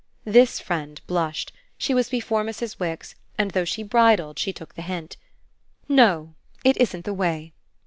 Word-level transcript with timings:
This 0.25 0.59
friend 0.59 0.99
blushed; 1.05 1.51
she 1.77 1.93
was 1.93 2.09
before 2.09 2.43
Mrs. 2.43 2.79
Wix, 2.79 3.13
and 3.37 3.51
though 3.51 3.65
she 3.65 3.83
bridled 3.83 4.39
she 4.39 4.51
took 4.51 4.73
the 4.73 4.81
hint. 4.81 5.15
"No 5.87 6.33
it 6.63 6.75
isn't 6.77 7.05
the 7.05 7.13
way." 7.13 7.53